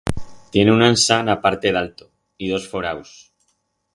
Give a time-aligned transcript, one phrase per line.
[0.49, 2.09] Tiene una ansa en a parte d'alto,
[2.39, 3.15] y dos foraus